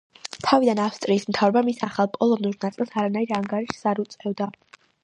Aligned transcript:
თავიდან 0.45 0.81
ავსტრიის 0.85 1.27
მთავრობა 1.33 1.63
მის 1.69 1.85
ახალ 1.89 2.11
პოლონურ 2.17 2.59
ნაწილს 2.67 2.99
არანაირ 3.03 3.39
ანგარიშს 3.41 3.89
არ 3.95 4.05
უწევდა. 4.07 4.55